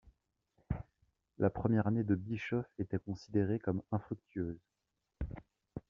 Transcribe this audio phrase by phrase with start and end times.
[1.37, 4.57] La première année de Bischoff était considérée comme infructueuse.